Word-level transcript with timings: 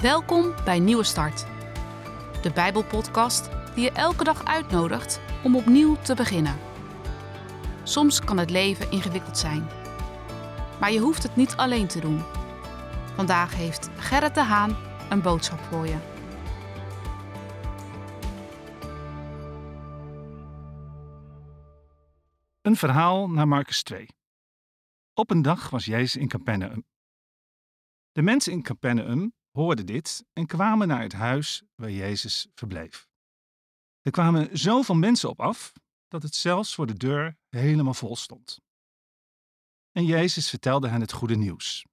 Welkom 0.00 0.54
bij 0.64 0.78
Nieuwe 0.78 1.04
Start, 1.04 1.46
de 2.42 2.50
Bijbelpodcast 2.54 3.50
die 3.74 3.84
je 3.84 3.90
elke 3.90 4.24
dag 4.24 4.44
uitnodigt 4.44 5.20
om 5.44 5.56
opnieuw 5.56 5.96
te 5.96 6.14
beginnen. 6.14 6.58
Soms 7.82 8.20
kan 8.20 8.38
het 8.38 8.50
leven 8.50 8.90
ingewikkeld 8.90 9.38
zijn, 9.38 9.68
maar 10.80 10.92
je 10.92 10.98
hoeft 10.98 11.22
het 11.22 11.36
niet 11.36 11.56
alleen 11.56 11.86
te 11.86 12.00
doen. 12.00 12.20
Vandaag 13.14 13.54
heeft 13.54 13.90
Gerrit 13.96 14.34
de 14.34 14.42
Haan 14.42 14.76
een 15.10 15.22
boodschap 15.22 15.60
voor 15.60 15.86
je. 15.86 15.98
Een 22.62 22.76
verhaal 22.76 23.30
naar 23.30 23.48
Marcus 23.48 23.82
2. 23.82 24.06
Op 25.14 25.30
een 25.30 25.42
dag 25.42 25.70
was 25.70 25.84
Jezus 25.84 26.16
in 26.16 26.28
Capernaum. 26.28 26.84
De 28.12 28.22
mensen 28.22 28.52
in 28.52 28.62
Capernaum 28.62 29.38
hoorden 29.50 29.86
dit 29.86 30.24
en 30.32 30.46
kwamen 30.46 30.88
naar 30.88 31.02
het 31.02 31.12
huis 31.12 31.62
waar 31.74 31.90
Jezus 31.90 32.48
verbleef. 32.54 33.08
Er 34.00 34.10
kwamen 34.10 34.58
zoveel 34.58 34.94
mensen 34.94 35.28
op 35.28 35.40
af 35.40 35.72
dat 36.08 36.22
het 36.22 36.34
zelfs 36.34 36.74
voor 36.74 36.86
de 36.86 36.94
deur 36.96 37.38
helemaal 37.48 37.94
vol 37.94 38.16
stond. 38.16 38.60
En 39.92 40.04
Jezus 40.04 40.48
vertelde 40.48 40.88
hen 40.88 41.00
het 41.00 41.12
goede 41.12 41.36
nieuws. 41.36 41.86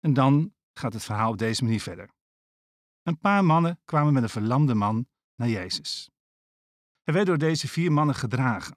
En 0.00 0.14
dan 0.14 0.54
gaat 0.72 0.92
het 0.92 1.04
verhaal 1.04 1.30
op 1.30 1.38
deze 1.38 1.64
manier 1.64 1.80
verder. 1.80 2.10
Een 3.02 3.18
paar 3.18 3.44
mannen 3.44 3.80
kwamen 3.84 4.12
met 4.12 4.22
een 4.22 4.28
verlamde 4.28 4.74
man 4.74 5.08
naar 5.34 5.48
Jezus. 5.48 6.10
Hij 7.02 7.14
werd 7.14 7.26
door 7.26 7.38
deze 7.38 7.68
vier 7.68 7.92
mannen 7.92 8.14
gedragen. 8.14 8.76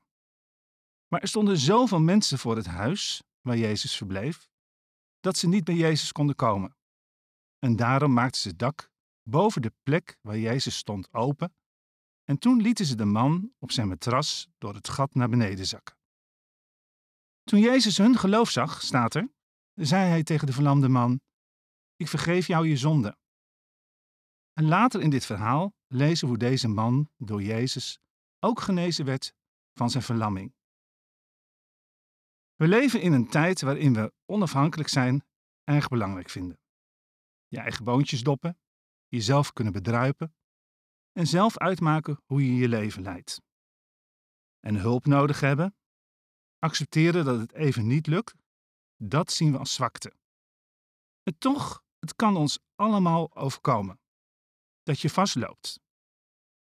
Maar 1.08 1.22
er 1.22 1.28
stonden 1.28 1.58
zoveel 1.58 2.00
mensen 2.00 2.40
voor 2.40 2.56
het 2.56 2.66
huis 2.66 3.24
waar 3.42 3.58
Jezus 3.58 3.98
verbleef, 3.98 4.50
dat 5.20 5.38
ze 5.38 5.48
niet 5.48 5.64
bij 5.64 5.76
Jezus 5.76 6.12
konden 6.12 6.36
komen. 6.36 6.76
En 7.66 7.76
daarom 7.76 8.14
maakten 8.14 8.42
ze 8.42 8.48
het 8.48 8.60
dak 8.60 8.92
boven 9.24 9.62
de 9.62 9.74
plek 9.84 10.18
waar 10.22 10.38
Jezus 10.38 10.78
stond 10.78 11.14
open, 11.14 11.56
en 12.24 12.38
toen 12.38 12.62
lieten 12.62 12.86
ze 12.86 12.96
de 12.96 13.06
man 13.06 13.54
op 13.60 13.72
zijn 13.72 13.88
matras 13.88 14.50
door 14.58 14.74
het 14.74 14.90
gat 14.90 15.16
naar 15.16 15.30
beneden 15.30 15.66
zakken. 15.66 15.98
Toen 17.44 17.60
Jezus 17.60 17.98
hun 17.98 18.18
geloof 18.18 18.50
zag, 18.50 18.82
staat 18.82 19.16
er, 19.16 19.30
zei 19.74 20.10
hij 20.10 20.24
tegen 20.24 20.48
de 20.48 20.54
verlamde 20.54 20.88
man: 20.88 21.22
Ik 21.96 22.08
vergeef 22.08 22.48
jou 22.48 22.68
je 22.68 22.78
zonde. 22.78 23.18
En 24.54 24.66
later 24.66 25.02
in 25.02 25.10
dit 25.10 25.26
verhaal 25.26 25.74
lezen 25.88 26.24
we 26.24 26.34
hoe 26.34 26.50
deze 26.50 26.68
man 26.68 27.10
door 27.18 27.42
Jezus 27.42 28.00
ook 28.40 28.60
genezen 28.60 29.06
werd 29.06 29.34
van 29.74 29.90
zijn 29.90 30.04
verlamming. 30.04 30.54
We 32.56 32.68
leven 32.68 33.02
in 33.02 33.14
een 33.14 33.30
tijd 33.30 33.62
waarin 33.62 33.94
we 33.94 34.14
onafhankelijk 34.26 34.90
zijn 34.90 35.26
erg 35.64 35.88
belangrijk 35.88 36.30
vinden. 36.30 36.64
Je 37.56 37.62
eigen 37.62 37.84
boontjes 37.84 38.24
doppen, 38.24 38.60
jezelf 39.08 39.54
kunnen 39.54 39.74
bedruipen 39.74 40.36
en 41.12 41.28
zelf 41.28 41.58
uitmaken 41.58 42.22
hoe 42.26 42.46
je 42.46 42.56
je 42.56 42.68
leven 42.68 43.02
leidt. 43.02 43.42
En 44.60 44.76
hulp 44.76 45.06
nodig 45.06 45.40
hebben, 45.40 45.76
accepteren 46.60 47.26
dat 47.26 47.40
het 47.40 47.54
even 47.54 47.88
niet 47.88 48.08
lukt, 48.08 48.34
dat 48.98 49.32
zien 49.32 49.52
we 49.52 49.58
als 49.58 49.74
zwakte. 49.74 50.14
En 51.24 51.38
toch, 51.38 51.84
het 52.00 52.16
kan 52.16 52.38
ons 52.38 52.60
allemaal 52.76 53.36
overkomen. 53.36 54.00
Dat 54.84 55.00
je 55.00 55.10
vastloopt. 55.10 55.80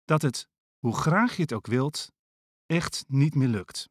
Dat 0.03 0.21
het, 0.21 0.49
hoe 0.79 0.95
graag 0.95 1.35
je 1.35 1.41
het 1.41 1.53
ook 1.53 1.67
wilt, 1.67 2.11
echt 2.65 3.03
niet 3.07 3.35
meer 3.35 3.47
lukt 3.47 3.89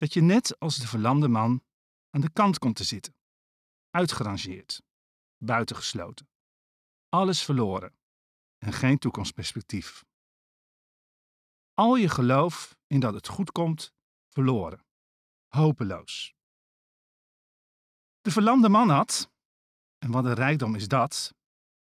dat 0.00 0.14
je 0.14 0.20
net 0.20 0.58
als 0.58 0.76
de 0.76 0.86
verlamde 0.86 1.28
man 1.28 1.64
aan 2.10 2.20
de 2.20 2.32
kant 2.32 2.58
komt 2.58 2.76
te 2.76 2.84
zitten, 2.84 3.14
uitgerangeerd, 3.90 4.82
buitengesloten, 5.44 6.28
alles 7.08 7.42
verloren 7.42 7.96
en 8.58 8.72
geen 8.72 8.98
toekomstperspectief. 8.98 10.04
Al 11.74 11.96
je 11.96 12.08
geloof 12.08 12.78
in 12.86 13.00
dat 13.00 13.14
het 13.14 13.28
goed 13.28 13.52
komt, 13.52 13.94
verloren, 14.28 14.86
hopeloos. 15.48 16.34
De 18.20 18.30
verlamde 18.30 18.68
man 18.68 18.88
had, 18.88 19.30
en 19.98 20.10
wat 20.10 20.24
een 20.24 20.34
rijkdom 20.34 20.74
is 20.74 20.88
dat, 20.88 21.34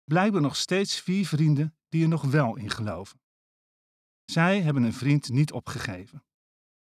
blijkbaar 0.04 0.42
nog 0.42 0.56
steeds 0.56 1.00
vier 1.00 1.28
vrienden 1.28 1.78
die 1.90 2.04
er 2.04 2.10
nog 2.10 2.22
wel 2.22 2.56
in 2.56 2.70
geloven. 2.70 3.22
Zij 4.26 4.62
hebben 4.62 4.84
een 4.84 4.94
vriend 4.94 5.30
niet 5.30 5.52
opgegeven. 5.52 6.26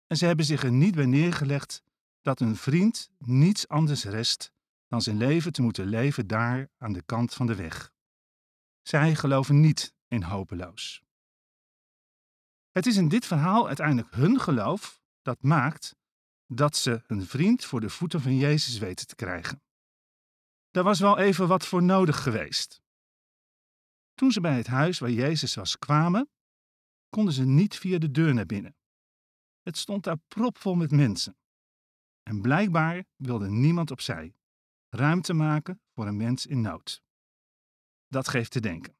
En 0.07 0.17
ze 0.17 0.27
hebben 0.27 0.45
zich 0.45 0.63
er 0.63 0.73
niet 0.73 0.95
bij 0.95 1.07
neergelegd 1.07 1.83
dat 2.21 2.41
een 2.41 2.57
vriend 2.57 3.11
niets 3.19 3.69
anders 3.69 4.05
rest 4.05 4.54
dan 4.95 5.03
zijn 5.03 5.17
leven 5.17 5.53
te 5.53 5.63
moeten 5.63 5.87
leven 5.87 6.27
daar 6.27 6.71
aan 6.79 6.93
de 6.93 7.03
kant 7.03 7.35
van 7.35 7.47
de 7.47 7.55
weg. 7.55 7.93
Zij 8.83 9.15
geloven 9.15 9.61
niet 9.61 9.95
in 10.09 10.23
hopeloos. 10.23 11.03
Het 12.71 12.87
is 12.87 12.97
in 12.97 13.09
dit 13.09 13.27
verhaal 13.27 13.67
uiteindelijk 13.67 14.15
hun 14.15 14.41
geloof 14.41 15.01
dat 15.23 15.43
maakt 15.43 15.97
dat 16.47 16.77
ze 16.77 17.03
hun 17.07 17.27
vriend 17.27 17.65
voor 17.65 17.81
de 17.81 17.91
voeten 17.91 18.21
van 18.21 18.37
Jezus 18.37 18.79
weten 18.79 19.07
te 19.07 19.15
krijgen. 19.15 19.63
Daar 20.71 20.85
was 20.85 21.01
wel 21.01 21.19
even 21.19 21.49
wat 21.49 21.67
voor 21.67 21.83
nodig 21.83 22.23
geweest. 22.23 22.83
Toen 24.15 24.31
ze 24.31 24.41
bij 24.41 24.57
het 24.57 24.67
huis 24.67 24.99
waar 24.99 25.11
Jezus 25.11 25.55
was 25.55 25.79
kwamen, 25.79 26.31
konden 27.09 27.35
ze 27.35 27.45
niet 27.45 27.79
via 27.79 27.99
de 27.99 28.11
deur 28.11 28.35
naar 28.35 28.47
binnen. 28.47 28.77
Het 29.63 29.77
stond 29.77 30.05
daar 30.05 30.19
propvol 30.29 30.75
met 30.75 30.91
mensen. 30.91 31.37
En 32.23 32.41
blijkbaar 32.41 33.05
wilde 33.17 33.49
niemand 33.49 33.91
opzij 33.91 34.35
ruimte 34.95 35.33
maken 35.33 35.81
voor 35.95 36.07
een 36.07 36.17
mens 36.17 36.47
in 36.47 36.61
nood. 36.61 37.03
Dat 38.09 38.29
geeft 38.29 38.51
te 38.51 38.61
denken. 38.61 38.97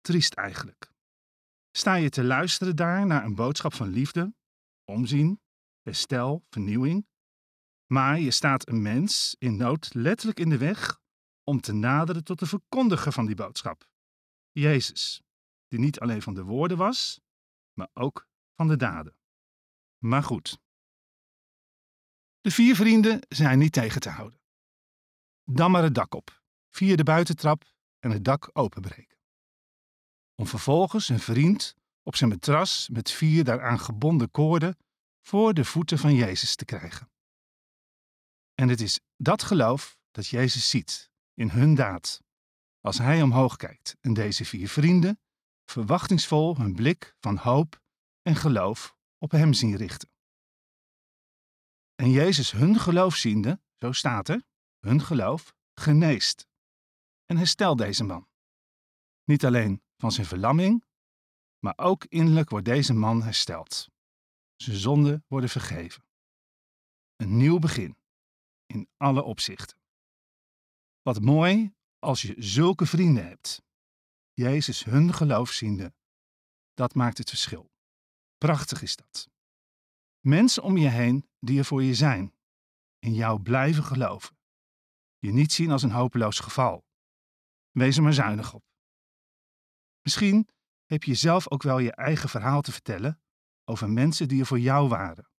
Triest 0.00 0.34
eigenlijk. 0.34 0.92
Sta 1.70 1.94
je 1.94 2.08
te 2.08 2.24
luisteren 2.24 2.76
daar 2.76 3.06
naar 3.06 3.24
een 3.24 3.34
boodschap 3.34 3.74
van 3.74 3.88
liefde, 3.88 4.34
omzien, 4.84 5.40
herstel, 5.82 6.44
vernieuwing, 6.50 7.06
maar 7.86 8.18
je 8.18 8.30
staat 8.30 8.68
een 8.68 8.82
mens 8.82 9.36
in 9.38 9.56
nood 9.56 9.94
letterlijk 9.94 10.40
in 10.40 10.48
de 10.48 10.58
weg 10.58 11.00
om 11.44 11.60
te 11.60 11.72
naderen 11.72 12.24
tot 12.24 12.38
de 12.38 12.46
verkondiger 12.46 13.12
van 13.12 13.26
die 13.26 13.34
boodschap, 13.34 13.88
Jezus, 14.50 15.22
die 15.68 15.78
niet 15.78 16.00
alleen 16.00 16.22
van 16.22 16.34
de 16.34 16.42
woorden 16.42 16.76
was, 16.76 17.20
maar 17.72 17.88
ook 17.92 18.28
van 18.54 18.68
de 18.68 18.76
daden. 18.76 19.16
Maar 19.98 20.22
goed. 20.22 20.58
De 22.40 22.50
vier 22.50 22.74
vrienden 22.76 23.20
zijn 23.28 23.58
niet 23.58 23.72
tegen 23.72 24.00
te 24.00 24.08
houden. 24.08 24.40
Dan 25.50 25.70
maar 25.70 25.82
het 25.82 25.94
dak 25.94 26.14
op, 26.14 26.42
via 26.70 26.96
de 26.96 27.02
buitentrap 27.02 27.64
en 27.98 28.10
het 28.10 28.24
dak 28.24 28.50
openbreken. 28.52 29.18
Om 30.34 30.46
vervolgens 30.46 31.08
een 31.08 31.20
vriend 31.20 31.74
op 32.02 32.16
zijn 32.16 32.30
matras 32.30 32.88
met 32.88 33.10
vier 33.10 33.44
daaraan 33.44 33.80
gebonden 33.80 34.30
koorden 34.30 34.76
voor 35.22 35.54
de 35.54 35.64
voeten 35.64 35.98
van 35.98 36.14
Jezus 36.14 36.56
te 36.56 36.64
krijgen. 36.64 37.10
En 38.54 38.68
het 38.68 38.80
is 38.80 39.00
dat 39.16 39.42
geloof 39.42 39.98
dat 40.10 40.26
Jezus 40.26 40.70
ziet 40.70 41.10
in 41.34 41.50
hun 41.50 41.74
daad, 41.74 42.22
als 42.80 42.98
hij 42.98 43.22
omhoog 43.22 43.56
kijkt 43.56 43.96
en 44.00 44.14
deze 44.14 44.44
vier 44.44 44.68
vrienden 44.68 45.20
verwachtingsvol 45.64 46.56
hun 46.56 46.74
blik 46.74 47.14
van 47.20 47.36
hoop 47.36 47.80
en 48.22 48.36
geloof 48.36 48.96
op 49.18 49.30
hem 49.30 49.52
zien 49.52 49.76
richten. 49.76 50.10
En 51.94 52.10
Jezus 52.10 52.50
hun 52.50 52.80
geloof 52.80 53.16
ziende, 53.16 53.60
zo 53.78 53.92
staat 53.92 54.28
er, 54.28 54.44
hun 54.86 55.00
geloof 55.02 55.54
geneest. 55.74 56.48
En 57.24 57.36
herstel 57.36 57.76
deze 57.76 58.04
man. 58.04 58.28
Niet 59.24 59.44
alleen 59.44 59.82
van 59.96 60.12
zijn 60.12 60.26
verlamming, 60.26 60.84
maar 61.58 61.74
ook 61.76 62.04
innerlijk 62.04 62.50
wordt 62.50 62.64
deze 62.64 62.94
man 62.94 63.22
hersteld. 63.22 63.88
Zijn 64.56 64.76
zonden 64.76 65.24
worden 65.28 65.50
vergeven. 65.50 66.04
Een 67.16 67.36
nieuw 67.36 67.58
begin, 67.58 67.96
in 68.66 68.88
alle 68.96 69.22
opzichten. 69.22 69.78
Wat 71.02 71.20
mooi 71.20 71.74
als 71.98 72.22
je 72.22 72.34
zulke 72.38 72.86
vrienden 72.86 73.26
hebt. 73.26 73.62
Jezus 74.32 74.84
hun 74.84 75.14
geloof 75.14 75.50
ziende, 75.50 75.94
dat 76.74 76.94
maakt 76.94 77.18
het 77.18 77.28
verschil. 77.28 77.70
Prachtig 78.38 78.82
is 78.82 78.96
dat. 78.96 79.28
Mensen 80.20 80.62
om 80.62 80.76
je 80.76 80.88
heen 80.88 81.28
die 81.40 81.58
er 81.58 81.64
voor 81.64 81.82
je 81.82 81.94
zijn, 81.94 82.34
in 82.98 83.14
jou 83.14 83.42
blijven 83.42 83.84
geloven. 83.84 84.35
Je 85.18 85.32
niet 85.32 85.52
zien 85.52 85.70
als 85.70 85.82
een 85.82 85.90
hopeloos 85.90 86.38
geval. 86.38 86.84
Wees 87.70 87.96
er 87.96 88.02
maar 88.02 88.12
zuinig 88.12 88.54
op. 88.54 88.64
Misschien 90.02 90.48
heb 90.84 91.02
je 91.02 91.14
zelf 91.14 91.50
ook 91.50 91.62
wel 91.62 91.78
je 91.78 91.92
eigen 91.92 92.28
verhaal 92.28 92.60
te 92.60 92.72
vertellen 92.72 93.20
over 93.64 93.90
mensen 93.90 94.28
die 94.28 94.40
er 94.40 94.46
voor 94.46 94.60
jou 94.60 94.88
waren, 94.88 95.30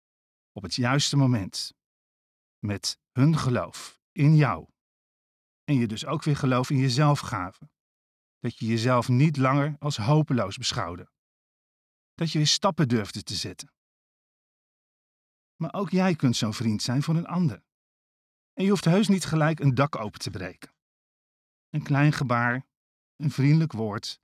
op 0.52 0.62
het 0.62 0.74
juiste 0.74 1.16
moment, 1.16 1.74
met 2.58 2.98
hun 3.12 3.38
geloof 3.38 4.00
in 4.12 4.36
jou. 4.36 4.68
En 5.64 5.74
je 5.74 5.86
dus 5.86 6.06
ook 6.06 6.22
weer 6.22 6.36
geloof 6.36 6.70
in 6.70 6.78
jezelf 6.78 7.20
gaven. 7.20 7.70
Dat 8.38 8.58
je 8.58 8.66
jezelf 8.66 9.08
niet 9.08 9.36
langer 9.36 9.76
als 9.78 9.96
hopeloos 9.96 10.56
beschouwde 10.56 11.08
dat 12.18 12.32
je 12.32 12.38
weer 12.38 12.46
stappen 12.46 12.88
durfde 12.88 13.22
te 13.22 13.34
zetten. 13.34 13.72
Maar 15.56 15.72
ook 15.74 15.90
jij 15.90 16.14
kunt 16.14 16.36
zo'n 16.36 16.54
vriend 16.54 16.82
zijn 16.82 17.02
voor 17.02 17.16
een 17.16 17.26
ander. 17.26 17.64
En 18.58 18.64
je 18.64 18.70
hoeft 18.70 18.84
heus 18.84 19.08
niet 19.08 19.24
gelijk 19.24 19.60
een 19.60 19.74
dak 19.74 19.96
open 19.96 20.20
te 20.20 20.30
breken. 20.30 20.74
Een 21.70 21.82
klein 21.82 22.12
gebaar, 22.12 22.66
een 23.16 23.30
vriendelijk 23.30 23.72
woord, 23.72 24.20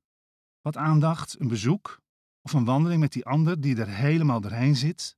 wat 0.61 0.77
aandacht, 0.77 1.41
een 1.41 1.49
bezoek 1.49 2.01
of 2.43 2.53
een 2.53 2.65
wandeling 2.65 3.01
met 3.01 3.13
die 3.13 3.25
ander 3.25 3.61
die 3.61 3.77
er 3.77 3.89
helemaal 3.89 4.41
doorheen 4.41 4.77
zit, 4.77 5.17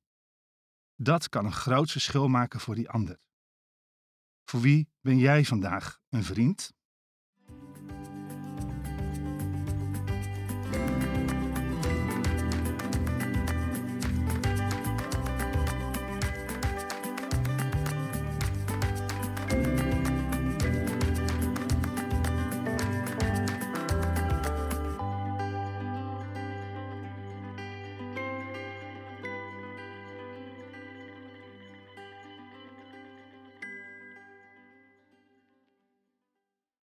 dat 0.95 1.29
kan 1.29 1.45
een 1.45 1.53
groot 1.53 1.91
verschil 1.91 2.29
maken 2.29 2.61
voor 2.61 2.75
die 2.75 2.91
ander. 2.91 3.21
Voor 4.45 4.61
wie 4.61 4.89
ben 5.01 5.19
jij 5.19 5.45
vandaag 5.45 6.01
een 6.09 6.25
vriend? 6.25 6.75